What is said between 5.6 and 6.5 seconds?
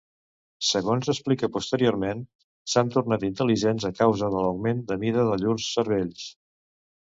cervells.